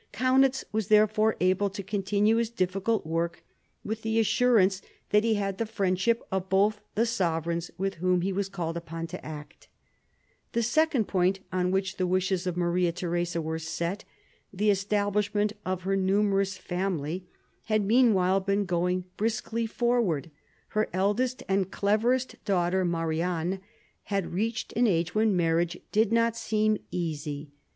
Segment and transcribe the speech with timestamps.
[0.11, 3.43] Kaunitz was therefore able to continue his difficult work,
[3.85, 4.81] with the assurance
[5.11, 9.05] that he had the friendship of both the sovereigns with whom he was called upon
[9.05, 9.67] to act
[10.53, 14.03] The second point on which the wishes of Maria Theresa were set—
[14.51, 17.27] the establishment of her numerous family—
[17.65, 20.31] had meanwhile been going briskly forward.
[20.69, 23.59] Her eldest and cleverest daughter, Marianne,
[24.05, 27.51] had reached an age when marriage did not seem easy.